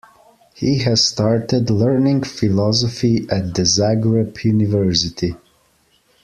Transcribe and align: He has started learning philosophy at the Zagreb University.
He 0.55 0.79
has 0.79 1.05
started 1.05 1.69
learning 1.69 2.23
philosophy 2.23 3.27
at 3.29 3.53
the 3.53 3.61
Zagreb 3.65 4.43
University. 4.43 5.35